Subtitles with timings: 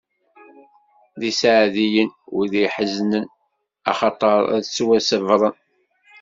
[1.19, 3.25] D iseɛdiyen, wid iḥeznen,
[3.91, 5.55] axaṭer ad ttwaṣebbren!